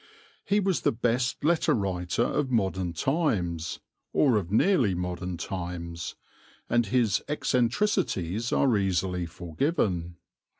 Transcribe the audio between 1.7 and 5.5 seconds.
writer of modern times, or of nearly modern